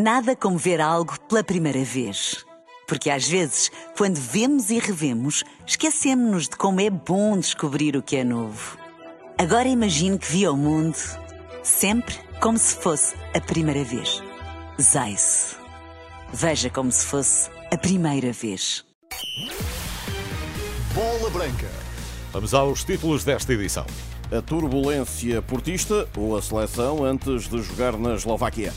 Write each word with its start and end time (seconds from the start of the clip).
Nada 0.00 0.36
como 0.36 0.56
ver 0.56 0.80
algo 0.80 1.18
pela 1.22 1.42
primeira 1.42 1.82
vez. 1.82 2.46
Porque 2.86 3.10
às 3.10 3.26
vezes, 3.26 3.68
quando 3.96 4.14
vemos 4.14 4.70
e 4.70 4.78
revemos, 4.78 5.42
esquecemos-nos 5.66 6.44
de 6.44 6.56
como 6.56 6.80
é 6.80 6.88
bom 6.88 7.36
descobrir 7.36 7.96
o 7.96 8.02
que 8.02 8.14
é 8.14 8.22
novo. 8.22 8.78
Agora 9.36 9.66
imagine 9.66 10.16
que 10.16 10.30
viu 10.30 10.52
o 10.52 10.56
mundo 10.56 10.96
sempre 11.64 12.14
como 12.40 12.56
se 12.56 12.76
fosse 12.76 13.16
a 13.34 13.40
primeira 13.40 13.82
vez. 13.82 14.22
Zais. 14.80 15.56
Veja 16.32 16.70
como 16.70 16.92
se 16.92 17.04
fosse 17.04 17.50
a 17.72 17.76
primeira 17.76 18.32
vez. 18.32 18.84
Bola 20.94 21.28
Branca. 21.30 21.68
Vamos 22.32 22.54
aos 22.54 22.84
títulos 22.84 23.24
desta 23.24 23.52
edição. 23.52 23.86
A 24.30 24.40
turbulência 24.40 25.42
portista 25.42 26.08
ou 26.16 26.36
a 26.36 26.42
seleção 26.42 27.04
antes 27.04 27.48
de 27.48 27.60
jogar 27.62 27.98
na 27.98 28.14
Eslováquia. 28.14 28.72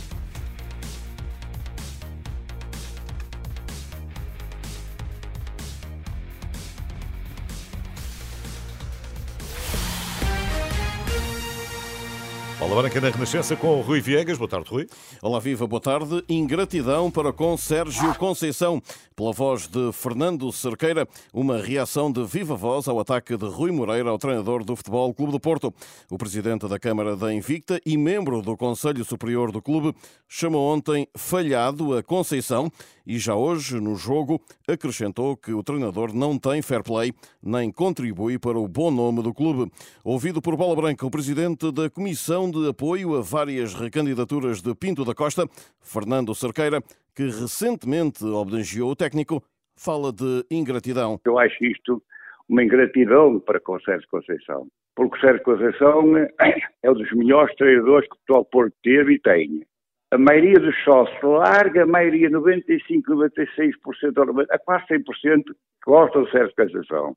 Bola 12.62 12.76
Branca 12.76 13.02
na 13.02 13.10
Renascença 13.10 13.56
com 13.56 13.80
o 13.80 13.82
Rui 13.82 14.00
Viegas. 14.00 14.38
Boa 14.38 14.48
tarde, 14.48 14.70
Rui. 14.70 14.88
Olá, 15.20 15.40
viva, 15.40 15.66
boa 15.66 15.82
tarde. 15.82 16.24
Ingratidão 16.30 17.10
para 17.10 17.34
com 17.34 17.58
Sérgio 17.58 18.14
Conceição. 18.20 18.80
Pela 19.16 19.34
voz 19.34 19.68
de 19.68 19.92
Fernando 19.92 20.52
Cerqueira, 20.52 21.08
uma 21.34 21.58
reação 21.58 22.12
de 22.12 22.24
viva 22.24 22.56
voz 22.56 22.88
ao 22.88 23.00
ataque 23.00 23.36
de 23.36 23.46
Rui 23.46 23.72
Moreira 23.72 24.12
ao 24.12 24.20
treinador 24.20 24.64
do 24.64 24.76
Futebol 24.76 25.12
Clube 25.12 25.32
do 25.32 25.40
Porto. 25.40 25.74
O 26.08 26.20
presidente 26.20 26.68
da 26.68 26.78
Câmara 26.78 27.16
da 27.16 27.34
Invicta 27.34 27.82
e 27.84 27.98
membro 27.98 28.44
do 28.44 28.56
Conselho 28.56 29.04
Superior 29.04 29.52
do 29.52 29.60
clube 29.60 29.96
chamou 30.28 30.72
ontem 30.72 31.08
falhado 31.16 31.98
a 31.98 32.04
Conceição 32.04 32.72
e 33.06 33.18
já 33.18 33.36
hoje, 33.36 33.80
no 33.80 33.96
jogo, 33.96 34.42
acrescentou 34.68 35.36
que 35.36 35.54
o 35.54 35.64
treinador 35.64 36.14
não 36.14 36.38
tem 36.38 36.62
fair 36.62 36.84
play 36.84 37.14
nem 37.42 37.72
contribui 37.72 38.38
para 38.38 38.58
o 38.58 38.68
bom 38.68 38.92
nome 38.92 39.24
do 39.24 39.34
clube. 39.34 39.72
Ouvido 40.04 40.42
por 40.42 40.56
Bola 40.56 40.76
Branca, 40.76 41.06
o 41.06 41.12
presidente 41.12 41.72
da 41.72 41.90
Comissão 41.90 42.50
de 42.50 42.70
Apoio 42.70 43.16
a 43.16 43.22
várias 43.22 43.74
recandidaturas 43.74 44.62
de 44.62 44.76
Pinto 44.76 45.04
da 45.04 45.16
Costa, 45.16 45.48
Fernando 45.80 46.36
Cerqueira, 46.36 46.82
que 47.16 47.24
recentemente 47.24 48.24
homenageou 48.24 48.92
o 48.92 48.96
técnico, 48.96 49.44
fala 49.76 50.12
de 50.12 50.46
ingratidão. 50.50 51.20
Eu 51.26 51.40
acho 51.40 51.64
isto 51.64 52.02
uma 52.48 52.64
ingratidão 52.64 53.40
para 53.40 53.60
com 53.60 53.76
o 53.76 53.82
Sérgio 53.82 54.08
Conceição, 54.10 54.68
porque 54.96 55.18
o 55.18 55.22
Sérgio 55.22 55.44
Conceição 55.44 56.18
é 56.84 56.92
um 56.92 56.94
dos 56.94 57.12
melhores 57.14 57.56
treinadores 57.56 58.08
que 58.08 58.34
o 58.34 58.46
Porto 58.46 58.76
teve 58.84 59.14
e 59.14 59.20
tem 59.20 59.64
a 60.12 60.18
maioria 60.18 60.60
dos 60.60 60.76
sócios, 60.84 61.24
larga 61.24 61.86
maioria, 61.86 62.30
95, 62.30 63.14
96%, 63.14 64.46
a 64.50 64.60
quase 64.60 64.86
100%, 64.88 65.44
gostam 65.86 66.24
do 66.24 66.30
Sérgio 66.30 66.54
Conceição. 66.56 67.16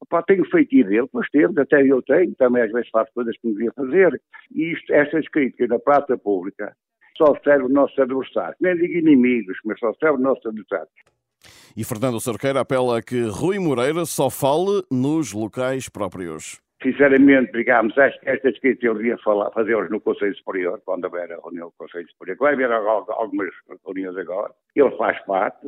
Opa, 0.00 0.22
tenho 0.22 0.48
feitiço 0.48 0.88
dele, 0.88 1.08
pois 1.10 1.28
temos, 1.30 1.58
até 1.58 1.82
eu 1.82 2.00
tenho, 2.02 2.32
também 2.36 2.62
às 2.62 2.70
vezes 2.70 2.88
faço 2.90 3.10
coisas 3.12 3.36
que 3.38 3.48
não 3.48 3.54
devia 3.54 3.72
fazer. 3.72 4.22
E 4.54 4.72
isto, 4.72 4.94
estas 4.94 5.28
críticas 5.28 5.68
na 5.68 5.80
praça 5.80 6.16
pública 6.16 6.72
só 7.16 7.34
serve 7.42 7.64
o 7.64 7.68
nosso 7.68 8.00
adversário. 8.00 8.54
Nem 8.60 8.76
digo 8.76 8.94
inimigos, 8.94 9.58
mas 9.64 9.76
só 9.80 9.92
serve 9.94 10.18
o 10.18 10.22
nosso 10.22 10.46
adversário. 10.46 10.86
E 11.76 11.82
Fernando 11.82 12.20
Cerqueira 12.20 12.60
apela 12.60 12.98
a 12.98 13.02
que 13.02 13.22
Rui 13.22 13.58
Moreira 13.58 14.04
só 14.06 14.30
fale 14.30 14.84
nos 14.88 15.32
locais 15.32 15.88
próprios. 15.88 16.60
Sinceramente, 16.80 17.50
digamos, 17.52 17.98
acho 17.98 18.20
que 18.20 18.30
estas 18.30 18.56
que 18.60 18.78
eu 18.82 18.94
devia 18.94 19.18
fazê-las 19.18 19.90
no 19.90 20.00
Conselho 20.00 20.36
Superior, 20.36 20.80
quando 20.84 21.06
houver 21.06 21.32
a 21.32 21.40
reunião 21.40 21.68
do 21.68 21.74
Conselho 21.76 22.08
Superior, 22.10 22.36
vai 22.38 22.54
haver 22.54 22.70
algumas 22.70 23.50
reuniões 23.84 24.16
agora, 24.16 24.52
ele 24.76 24.96
faz 24.96 25.18
parte, 25.24 25.58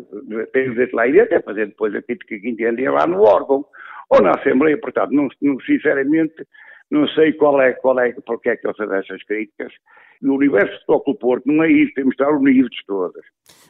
tem 0.52 0.68
o 0.68 0.72
direito 0.72 0.94
lá 0.94 1.08
e 1.08 1.20
até 1.20 1.40
fazer 1.40 1.66
depois 1.66 1.92
a 1.96 2.02
crítica 2.02 2.38
que 2.38 2.48
entende 2.48 2.88
lá 2.88 3.08
no 3.08 3.22
órgão, 3.22 3.66
ou 4.08 4.22
na 4.22 4.30
Assembleia, 4.30 4.78
portanto, 4.78 5.10
não, 5.10 5.28
não, 5.42 5.58
sinceramente, 5.60 6.46
não 6.92 7.08
sei 7.08 7.32
qual 7.32 7.60
é, 7.60 7.72
qual 7.72 7.98
é, 7.98 8.12
porque 8.24 8.50
é 8.50 8.56
que 8.56 8.68
ele 8.68 8.76
faz 8.76 8.90
essas 8.92 9.22
críticas, 9.24 9.72
no 10.20 10.34
universo 10.34 10.72
de 10.72 10.84
Futebol 10.86 11.14
Porto 11.16 11.46
não 11.46 11.64
é 11.64 11.70
isso, 11.70 11.92
temos 11.94 12.14
de 12.14 12.22
estar 12.22 12.36
unidos 12.36 12.76
todas. 12.86 13.22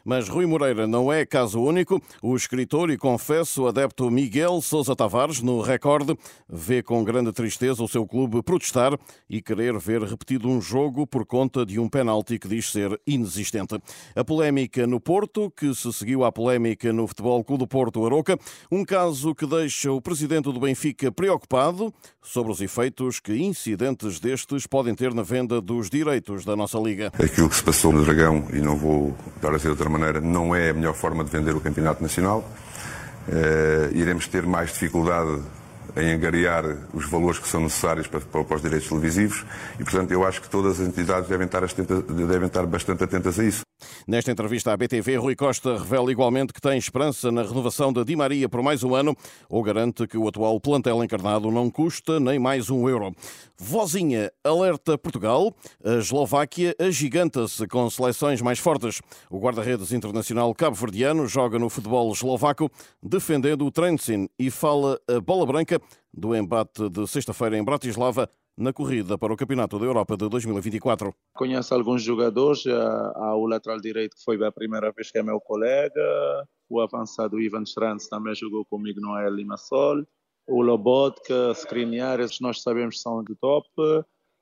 Mas 0.03 0.27
Rui 0.27 0.45
Moreira 0.45 0.87
não 0.87 1.11
é 1.11 1.25
caso 1.25 1.61
único. 1.61 2.01
O 2.21 2.35
escritor 2.35 2.89
e 2.89 2.97
confesso 2.97 3.67
adepto 3.67 4.09
Miguel 4.09 4.59
Sousa 4.61 4.95
Tavares, 4.95 5.41
no 5.41 5.61
Recorde, 5.61 6.17
vê 6.49 6.81
com 6.81 7.03
grande 7.03 7.31
tristeza 7.31 7.83
o 7.83 7.87
seu 7.87 8.05
clube 8.05 8.41
protestar 8.41 8.97
e 9.29 9.41
querer 9.41 9.77
ver 9.77 10.01
repetido 10.01 10.49
um 10.49 10.59
jogo 10.59 11.05
por 11.05 11.25
conta 11.25 11.65
de 11.65 11.79
um 11.79 11.87
penalti 11.87 12.39
que 12.39 12.47
diz 12.47 12.71
ser 12.71 12.99
inexistente. 13.05 13.79
A 14.15 14.23
polémica 14.23 14.87
no 14.87 14.99
Porto, 14.99 15.51
que 15.51 15.73
se 15.73 15.91
seguiu 15.93 16.23
à 16.23 16.31
polémica 16.31 16.91
no 16.91 17.07
Futebol 17.07 17.43
Clube 17.43 17.61
do 17.61 17.67
Porto 17.67 18.03
Aroca, 18.05 18.37
um 18.71 18.83
caso 18.83 19.35
que 19.35 19.45
deixa 19.45 19.91
o 19.91 20.01
presidente 20.01 20.51
do 20.51 20.59
Benfica 20.59 21.11
preocupado 21.11 21.93
sobre 22.21 22.51
os 22.51 22.61
efeitos 22.61 23.19
que 23.19 23.35
incidentes 23.35 24.19
destes 24.19 24.65
podem 24.65 24.95
ter 24.95 25.13
na 25.13 25.21
venda 25.21 25.61
dos 25.61 25.89
direitos 25.89 26.40
da 26.45 26.55
nossa 26.55 26.77
liga. 26.79 27.11
Aquilo 27.21 27.49
que 27.49 27.55
se 27.55 27.63
passou 27.63 27.91
no 27.91 28.03
Dragão, 28.03 28.45
e 28.53 28.59
não 28.59 28.75
vou 28.75 29.15
dar 29.41 29.49
a 29.49 29.57
dizer 29.57 29.67
de 29.67 29.71
outra 29.71 29.89
maneira, 29.89 30.21
não 30.21 30.55
é 30.55 30.69
a 30.69 30.73
melhor 30.73 30.93
forma 30.93 31.23
de 31.23 31.31
vender 31.31 31.55
o 31.55 31.59
campeonato 31.59 32.01
nacional. 32.01 32.47
Uh, 33.27 33.95
iremos 33.95 34.27
ter 34.27 34.43
mais 34.43 34.71
dificuldade 34.71 35.41
em 35.95 36.13
angariar 36.13 36.63
os 36.93 37.09
valores 37.09 37.39
que 37.39 37.47
são 37.47 37.61
necessários 37.61 38.07
para, 38.07 38.19
para, 38.21 38.55
os 38.55 38.61
direitos 38.61 38.87
televisivos 38.87 39.45
e, 39.79 39.83
portanto, 39.83 40.11
eu 40.11 40.25
acho 40.25 40.41
que 40.41 40.49
todas 40.49 40.79
as 40.79 40.87
entidades 40.87 41.29
devem 41.29 41.45
estar, 41.45 41.61
devem 41.65 42.47
estar 42.47 42.65
bastante 42.65 43.03
atentas 43.03 43.39
a 43.39 43.43
isso. 43.43 43.61
Nesta 44.07 44.31
entrevista 44.31 44.73
à 44.73 44.77
BTV, 44.77 45.17
Rui 45.17 45.35
Costa 45.35 45.77
revela 45.77 46.11
igualmente 46.11 46.51
que 46.51 46.59
tem 46.59 46.77
esperança 46.77 47.31
na 47.31 47.43
renovação 47.43 47.93
de 47.93 48.03
Di 48.03 48.15
Maria 48.15 48.49
por 48.49 48.63
mais 48.63 48.83
um 48.83 48.95
ano 48.95 49.15
ou 49.47 49.61
garante 49.61 50.07
que 50.07 50.17
o 50.17 50.27
atual 50.27 50.59
plantel 50.59 51.03
encarnado 51.03 51.51
não 51.51 51.69
custa 51.69 52.19
nem 52.19 52.39
mais 52.39 52.69
um 52.69 52.89
euro. 52.89 53.13
Vozinha 53.57 54.31
alerta 54.43 54.97
Portugal. 54.97 55.55
A 55.83 55.99
Eslováquia 55.99 56.75
agiganta-se 56.79 57.67
com 57.67 57.87
seleções 57.89 58.41
mais 58.41 58.57
fortes. 58.57 59.01
O 59.29 59.39
guarda-redes 59.39 59.91
internacional 59.91 60.53
cabo-verdiano 60.55 61.27
joga 61.27 61.59
no 61.59 61.69
futebol 61.69 62.11
eslovaco 62.11 62.71
defendendo 63.03 63.65
o 63.65 63.71
Trenčín 63.71 64.27
e 64.39 64.49
fala 64.49 64.99
a 65.07 65.19
bola 65.19 65.45
branca 65.45 65.79
do 66.13 66.35
embate 66.35 66.89
de 66.89 67.07
sexta-feira 67.07 67.57
em 67.57 67.63
Bratislava 67.63 68.27
na 68.57 68.73
corrida 68.73 69.17
para 69.17 69.33
o 69.33 69.37
Campeonato 69.37 69.79
da 69.79 69.85
Europa 69.85 70.15
de 70.17 70.29
2024. 70.29 71.13
Conheço 71.33 71.73
alguns 71.73 72.03
jogadores, 72.03 72.65
há 72.67 73.35
o 73.35 73.47
lateral 73.47 73.79
direito 73.79 74.15
que 74.15 74.23
foi 74.23 74.43
a 74.45 74.51
primeira 74.51 74.91
vez 74.91 75.11
que 75.11 75.17
é 75.17 75.23
meu 75.23 75.39
colega, 75.39 76.01
o 76.69 76.79
avançado 76.79 77.39
Ivan 77.39 77.63
Stranz 77.63 78.07
também 78.07 78.35
jogou 78.35 78.65
comigo 78.65 78.99
no 79.01 79.17
El 79.17 79.35
Limassol, 79.35 80.05
o 80.47 80.61
Lobotka, 80.61 81.51
Skriniar, 81.53 82.19
esses 82.19 82.39
nós 82.39 82.61
sabemos 82.61 82.95
que 82.95 83.01
são 83.01 83.23
de 83.23 83.35
top, 83.35 83.67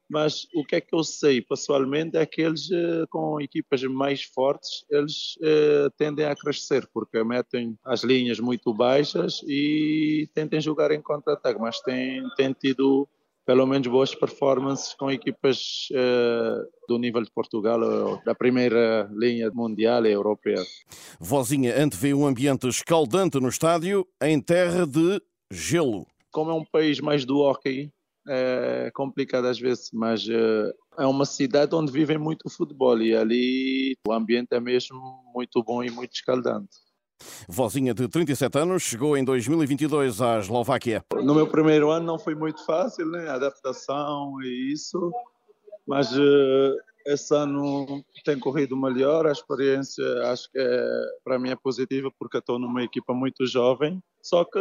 mas 0.09 0.47
o 0.56 0.66
que 0.66 0.76
é 0.76 0.81
que 0.81 0.96
eu 0.96 1.03
sei 1.03 1.40
pessoalmente 1.40 2.18
é 2.18 2.26
que 2.26 2.41
eles 2.41 2.72
eh, 2.72 3.06
com 3.12 3.40
equipas 3.40 3.84
mais 3.84 4.24
fortes 4.24 4.84
eles 4.90 5.38
eh, 5.44 5.88
tendem 5.97 6.26
a 6.26 6.36
crescer 6.36 6.90
porque 6.91 7.24
metem 7.24 7.78
as 7.86 8.03
linhas 8.03 8.40
muito 8.40 8.74
baixas 8.74 9.44
e 9.47 10.28
tentem 10.34 10.59
jogar 10.59 10.90
em 10.90 11.02
contra-ataque, 11.02 11.59
mas 11.59 11.80
têm 11.81 12.24
tido 12.59 13.08
pelo 13.46 13.66
menos 13.66 13.88
boas 13.88 14.14
performances 14.14 14.94
com 14.94 15.10
equipas 15.10 15.88
uh, 15.92 16.64
do 16.88 16.98
nível 16.98 17.24
de 17.24 17.32
Portugal, 17.32 18.22
da 18.24 18.36
primeira 18.36 19.10
linha 19.12 19.50
mundial 19.52 20.06
e 20.06 20.12
europeia. 20.12 20.64
Vozinha 21.20 21.76
antevê 21.82 22.14
um 22.14 22.28
ambiente 22.28 22.68
escaldante 22.68 23.40
no 23.40 23.50
estádio 23.50 24.08
em 24.22 24.40
terra 24.40 24.86
de 24.86 25.22
gelo. 25.52 26.06
Como 26.32 26.52
é 26.52 26.54
um 26.54 26.66
país 26.66 27.00
mais 27.00 27.26
do 27.26 27.40
hockey, 27.40 27.92
é 28.28 28.92
complicado 28.94 29.46
às 29.46 29.60
vezes, 29.60 29.90
mas 29.92 30.28
uh, 30.28 30.72
é 30.98 31.06
uma 31.06 31.26
cidade 31.26 31.74
onde 31.74 31.92
vivem 31.92 32.18
muito 32.18 32.50
futebol 32.50 33.02
e 33.02 33.16
ali 33.16 33.98
o 34.08 34.12
ambiente 34.12 34.50
é 34.52 34.59
mesmo 34.59 35.24
muito 35.34 35.64
bom 35.64 35.84
e 35.84 35.90
muito 35.90 36.14
escaldante. 36.14 36.70
Vozinha 37.48 37.94
de 37.94 38.08
37 38.08 38.58
anos 38.58 38.84
chegou 38.84 39.18
em 39.18 39.24
2022 39.24 40.22
à 40.22 40.40
Eslováquia. 40.40 41.04
No 41.14 41.36
meu 41.36 41.48
primeiro 41.48 41.90
ano 41.90 42.06
não 42.06 42.20
foi 42.20 42.36
muito 42.36 42.66
fácil, 42.66 43.06
né? 43.08 43.30
A 43.30 43.36
adaptação 43.36 44.42
e 44.42 44.74
isso, 44.74 45.12
mas 45.88 46.12
uh, 46.16 46.76
esse 47.06 47.34
ano 47.36 48.04
tem 48.24 48.40
corrido 48.40 48.78
melhor. 48.78 49.26
A 49.26 49.32
experiência 49.32 50.04
acho 50.32 50.50
que 50.52 50.60
é, 50.60 51.02
para 51.24 51.40
mim 51.40 51.50
é 51.50 51.56
positiva 51.56 52.12
porque 52.18 52.38
estou 52.38 52.60
numa 52.60 52.84
equipa 52.84 53.14
muito 53.14 53.46
jovem. 53.46 54.02
Só 54.22 54.44
que 54.44 54.60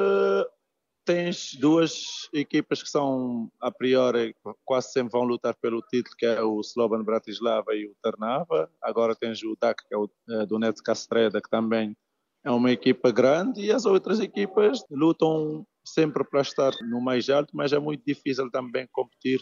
tens 1.04 1.54
duas 1.54 2.28
equipas 2.34 2.82
que 2.82 2.88
são, 2.90 3.50
a 3.60 3.70
priori, 3.70 4.34
quase 4.64 4.92
sempre 4.92 5.12
vão 5.12 5.24
lutar 5.24 5.54
pelo 5.54 5.80
título, 5.80 6.14
que 6.18 6.26
é 6.26 6.42
o 6.42 6.60
Slovan 6.60 7.02
Bratislava 7.02 7.74
e 7.74 7.86
o 7.86 7.96
Ternava. 8.02 8.70
Agora 8.82 9.16
tens 9.16 9.42
o 9.42 9.56
DAC, 9.58 9.86
que 9.88 9.94
é 9.94 9.96
o 9.96 10.08
eh, 10.28 10.44
do 10.44 10.58
Net 10.58 10.82
Castreda, 10.82 11.40
que 11.40 11.48
também 11.48 11.96
é 12.44 12.50
uma 12.50 12.70
equipa 12.70 13.10
grande 13.10 13.60
e 13.62 13.72
as 13.72 13.84
outras 13.84 14.20
equipas 14.20 14.80
lutam 14.90 15.66
sempre 15.84 16.24
para 16.24 16.42
estar 16.42 16.72
no 16.88 17.00
mais 17.00 17.28
alto, 17.28 17.50
mas 17.54 17.72
é 17.72 17.78
muito 17.78 18.02
difícil 18.06 18.50
também 18.50 18.86
competir 18.92 19.40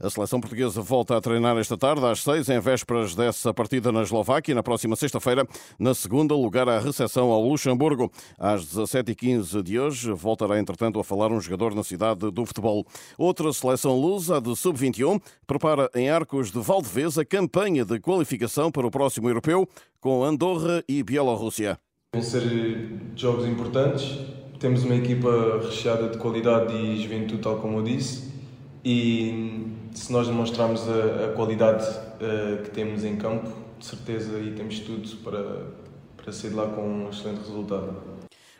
a 0.00 0.10
seleção 0.10 0.40
portuguesa 0.40 0.80
volta 0.80 1.16
a 1.16 1.20
treinar 1.20 1.56
esta 1.56 1.76
tarde 1.76 2.04
às 2.04 2.22
seis, 2.22 2.48
em 2.48 2.60
vésperas 2.60 3.14
dessa 3.14 3.54
partida 3.54 3.90
na 3.92 4.02
Eslováquia. 4.02 4.54
Na 4.54 4.62
próxima 4.62 4.96
sexta-feira, 4.96 5.46
na 5.78 5.94
segunda, 5.94 6.34
lugar 6.34 6.68
à 6.68 6.78
recepção 6.78 7.30
ao 7.30 7.42
Luxemburgo. 7.42 8.10
Às 8.38 8.64
17h15 8.66 9.62
de 9.62 9.78
hoje, 9.78 10.12
voltará, 10.12 10.58
entretanto, 10.58 10.98
a 10.98 11.04
falar 11.04 11.30
um 11.30 11.40
jogador 11.40 11.74
na 11.74 11.82
cidade 11.82 12.30
do 12.30 12.46
futebol. 12.46 12.86
Outra 13.16 13.52
seleção 13.52 13.98
lusa, 13.98 14.36
a 14.36 14.40
de 14.40 14.54
sub-21, 14.56 15.20
prepara 15.46 15.88
em 15.94 16.10
Arcos 16.10 16.50
de 16.50 16.58
Valdevez 16.58 17.16
a 17.16 17.24
campanha 17.24 17.84
de 17.84 18.00
qualificação 18.00 18.70
para 18.70 18.86
o 18.86 18.90
próximo 18.90 19.28
europeu 19.28 19.68
com 20.00 20.24
Andorra 20.24 20.82
e 20.88 21.02
Bielorrússia. 21.02 21.78
Vão 22.14 22.22
ser 22.22 22.90
jogos 23.16 23.46
importantes. 23.46 24.18
Temos 24.60 24.84
uma 24.84 24.94
equipa 24.94 25.60
recheada 25.64 26.08
de 26.08 26.18
qualidade 26.18 26.74
e 26.74 27.02
juventude, 27.02 27.42
tal 27.42 27.56
como 27.56 27.78
eu 27.78 27.82
disse 27.82 28.32
e 28.84 29.66
se 29.94 30.12
nós 30.12 30.26
demonstrarmos 30.26 30.82
a, 30.88 31.26
a 31.26 31.32
qualidade 31.34 31.86
uh, 31.86 32.62
que 32.62 32.70
temos 32.70 33.04
em 33.04 33.16
campo, 33.16 33.50
de 33.78 33.86
certeza 33.86 34.38
e 34.38 34.52
temos 34.52 34.80
tudo 34.80 35.08
para, 35.18 35.66
para 36.16 36.32
sair 36.32 36.50
de 36.50 36.56
lá 36.56 36.66
com 36.66 36.82
um 36.82 37.10
excelente 37.10 37.40
resultado. 37.40 37.94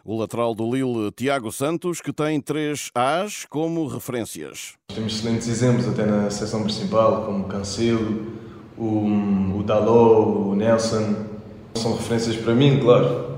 O 0.05 0.19
lateral 0.19 0.55
do 0.55 0.69
Lille, 0.73 1.13
Tiago 1.13 1.53
Santos, 1.53 2.01
que 2.01 2.13
tem 2.13 2.41
três 2.41 2.91
As 2.95 3.45
como 3.45 3.87
referências. 3.87 4.75
Temos 4.93 5.15
excelentes 5.15 5.47
exemplos 5.47 5.89
até 5.89 6.05
na 6.05 6.29
seção 6.29 6.65
principal, 6.65 7.25
como 7.25 7.45
Cancelo, 7.45 8.33
o, 8.77 9.59
o 9.59 9.63
Dalot, 9.65 10.51
o 10.51 10.55
Nelson. 10.57 11.31
São 11.77 11.97
referências 11.97 12.37
para 12.37 12.55
mim, 12.55 12.81
claro, 12.81 13.32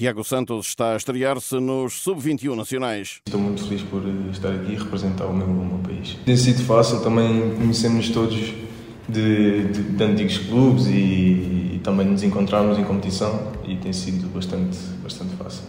Tiago 0.00 0.24
Santos 0.24 0.68
está 0.68 0.94
a 0.94 0.96
estrear-se 0.96 1.60
nos 1.60 2.00
Sub-21 2.00 2.54
nacionais. 2.54 3.20
Estou 3.26 3.38
muito 3.38 3.62
feliz 3.64 3.82
por 3.82 4.02
estar 4.32 4.48
aqui 4.48 4.72
e 4.72 4.76
representar 4.76 5.26
o 5.26 5.36
meu, 5.36 5.46
o 5.46 5.66
meu 5.66 5.78
país. 5.80 6.16
Tem 6.24 6.38
sido 6.38 6.64
fácil, 6.64 7.02
também 7.02 7.54
conhecemos 7.56 8.08
todos 8.08 8.34
de, 9.06 9.64
de, 9.64 9.82
de 9.82 10.02
antigos 10.02 10.38
clubes 10.38 10.86
e, 10.86 11.74
e, 11.74 11.80
também 11.84 12.06
nos 12.06 12.22
encontrarmos 12.22 12.78
em 12.78 12.84
competição 12.84 13.52
e 13.68 13.76
tem 13.76 13.92
sido 13.92 14.26
bastante, 14.32 14.78
bastante 15.02 15.36
fácil. 15.36 15.64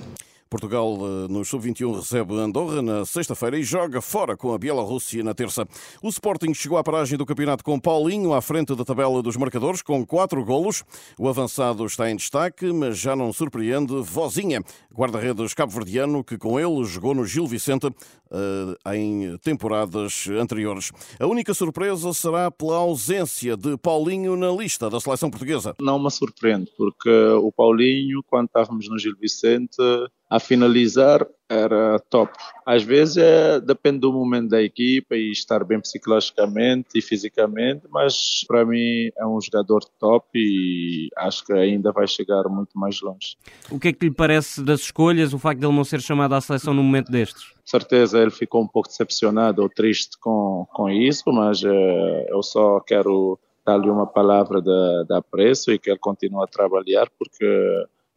Portugal 0.51 0.97
eh, 0.99 1.27
no 1.29 1.45
Sub-21 1.45 1.95
recebe 1.95 2.33
Andorra 2.33 2.81
na 2.81 3.05
sexta-feira 3.05 3.57
e 3.57 3.63
joga 3.63 4.01
fora 4.01 4.35
com 4.35 4.53
a 4.53 4.57
Bielorrússia 4.57 5.23
na 5.23 5.33
terça. 5.33 5.65
O 6.03 6.09
Sporting 6.09 6.53
chegou 6.53 6.77
à 6.77 6.83
paragem 6.83 7.17
do 7.17 7.25
campeonato 7.25 7.63
com 7.63 7.79
Paulinho 7.79 8.33
à 8.33 8.41
frente 8.41 8.75
da 8.75 8.83
tabela 8.83 9.23
dos 9.23 9.37
marcadores 9.37 9.81
com 9.81 10.05
quatro 10.05 10.43
golos. 10.43 10.83
O 11.17 11.29
avançado 11.29 11.85
está 11.85 12.11
em 12.11 12.17
destaque, 12.17 12.65
mas 12.73 12.97
já 12.97 13.15
não 13.15 13.31
surpreende 13.31 13.93
Vozinha, 14.01 14.61
guarda-redes 14.93 15.53
cabo-verdiano 15.53 16.21
que 16.21 16.37
com 16.37 16.59
ele 16.59 16.83
jogou 16.83 17.15
no 17.15 17.25
Gil 17.25 17.47
Vicente 17.47 17.87
uh, 17.87 18.93
em 18.93 19.37
temporadas 19.37 20.27
anteriores. 20.27 20.91
A 21.17 21.27
única 21.27 21.53
surpresa 21.53 22.11
será 22.11 22.51
pela 22.51 22.75
ausência 22.75 23.55
de 23.55 23.77
Paulinho 23.77 24.35
na 24.35 24.51
lista 24.51 24.89
da 24.89 24.99
seleção 24.99 25.29
portuguesa. 25.29 25.75
Não 25.79 25.97
me 25.97 26.11
surpreende, 26.11 26.69
porque 26.77 27.09
o 27.09 27.53
Paulinho, 27.53 28.21
quando 28.27 28.47
estávamos 28.47 28.89
no 28.89 28.99
Gil 28.99 29.15
Vicente, 29.17 29.77
a 30.31 30.39
finalizar 30.39 31.27
era 31.49 31.99
top. 32.09 32.31
Às 32.65 32.83
vezes 32.83 33.17
é, 33.17 33.59
depende 33.59 33.99
do 33.99 34.13
momento 34.13 34.47
da 34.47 34.63
equipa 34.63 35.13
e 35.13 35.29
estar 35.29 35.65
bem 35.65 35.77
psicologicamente 35.81 36.87
e 36.95 37.01
fisicamente, 37.01 37.81
mas 37.89 38.45
para 38.47 38.65
mim 38.65 39.11
é 39.17 39.27
um 39.27 39.41
jogador 39.41 39.81
top 39.99 40.25
e 40.33 41.09
acho 41.17 41.45
que 41.45 41.51
ainda 41.51 41.91
vai 41.91 42.07
chegar 42.07 42.43
muito 42.47 42.79
mais 42.79 43.01
longe. 43.01 43.35
O 43.69 43.77
que 43.77 43.89
é 43.89 43.93
que 43.93 44.05
lhe 44.05 44.13
parece 44.13 44.63
das 44.63 44.79
escolhas, 44.79 45.33
o 45.33 45.39
facto 45.39 45.59
de 45.59 45.65
ele 45.65 45.75
não 45.75 45.83
ser 45.83 45.99
chamado 45.99 46.33
à 46.33 46.39
seleção 46.39 46.73
no 46.73 46.81
momento 46.81 47.11
destes? 47.11 47.51
certeza 47.65 48.19
ele 48.19 48.31
ficou 48.31 48.61
um 48.61 48.67
pouco 48.67 48.89
decepcionado 48.89 49.61
ou 49.61 49.69
triste 49.69 50.17
com, 50.19 50.65
com 50.73 50.89
isso, 50.89 51.23
mas 51.31 51.61
uh, 51.63 52.25
eu 52.27 52.41
só 52.41 52.79
quero 52.81 53.37
dar-lhe 53.65 53.89
uma 53.89 54.07
palavra 54.07 54.61
de, 54.61 55.05
de 55.07 55.13
apreço 55.13 55.71
e 55.71 55.79
que 55.79 55.89
ele 55.89 55.99
continue 55.99 56.43
a 56.43 56.47
trabalhar 56.47 57.09
porque 57.17 57.45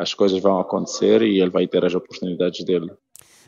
as 0.05 0.15
coisas 0.15 0.41
vão 0.41 0.61
acontecer 0.61 1.23
e 1.23 1.41
ele 1.41 1.51
vai 1.51 1.67
ter 1.67 1.85
as 1.85 1.95
oportunidades 1.95 2.65
dele. 2.65 2.93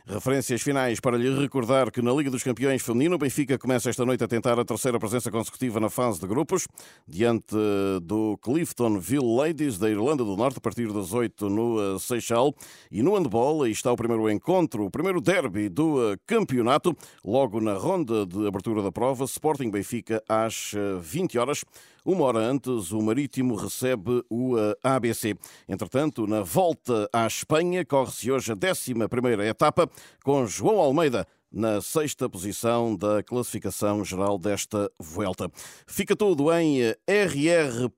Referências 0.09 0.63
finais 0.63 1.01
para 1.01 1.17
lhe 1.19 1.29
recordar 1.37 1.91
que 1.91 2.01
na 2.01 2.13
Liga 2.13 2.31
dos 2.31 2.45
Campeões 2.45 2.81
Feminino, 2.81 3.17
o 3.17 3.19
Benfica 3.19 3.59
começa 3.59 3.91
esta 3.91 4.05
noite 4.05 4.23
a 4.23 4.29
tentar 4.29 4.57
a 4.57 4.65
terceira 4.65 5.01
presença 5.01 5.33
consecutiva 5.33 5.81
na 5.81 5.91
fase 5.91 6.21
de 6.21 6.29
grupos, 6.29 6.69
diante 7.09 7.57
do 8.05 8.39
Cliftonville 8.41 9.37
Ladies 9.37 9.79
da 9.79 9.91
Irlanda 9.91 10.23
do 10.23 10.37
Norte, 10.37 10.59
a 10.59 10.61
partir 10.61 10.93
das 10.93 11.13
8 11.13 11.51
no 11.51 11.99
Seixal. 11.99 12.55
E 12.89 13.03
no 13.03 13.17
handball, 13.17 13.65
aí 13.65 13.73
está 13.73 13.91
o 13.91 13.97
primeiro 13.97 14.31
encontro, 14.31 14.85
o 14.85 14.91
primeiro 14.93 15.21
derby 15.21 15.69
do 15.69 16.17
campeonato, 16.25 16.97
logo 17.25 17.61
na 17.61 17.75
ronda 17.75 18.25
de 18.25 18.47
abertura 18.47 18.85
da 18.85 18.93
prova, 18.93 19.25
Sporting 19.25 19.73
Benfica 19.73 20.23
às 20.29 20.71
20 21.01 21.35
eh, 21.37 21.41
horas. 21.41 21.65
Uma 22.07 22.27
hora 22.27 22.39
antes, 22.39 22.93
o 22.93 23.03
Marítimo 23.03 23.57
recebe 23.57 24.23
o 24.31 24.55
ABC. 24.81 25.35
Entretanto, 25.69 26.25
na 26.25 26.41
volta 26.41 27.11
à 27.13 27.27
Espanha, 27.27 27.85
corre-se 27.85 28.31
hoje 28.31 28.53
a 28.53 28.55
11 28.55 28.95
etapa, 29.49 29.91
com 30.23 30.47
João 30.47 30.79
Almeida 30.79 31.27
na 31.53 31.81
sexta 31.81 32.29
posição 32.29 32.95
da 32.95 33.25
classificação 33.25 34.05
geral 34.05 34.39
desta 34.39 34.89
volta. 35.01 35.51
Fica 35.85 36.15
tudo 36.15 36.53
em 36.53 36.95
rr.pt, 37.09 37.89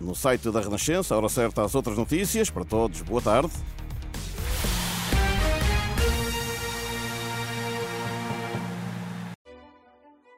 no 0.00 0.14
site 0.14 0.48
da 0.52 0.60
Renascença, 0.60 1.12
a 1.12 1.18
hora 1.18 1.28
certa 1.28 1.64
às 1.64 1.74
outras 1.74 1.98
notícias. 1.98 2.50
Para 2.50 2.64
todos, 2.64 3.02
boa 3.02 3.20
tarde. 3.20 3.50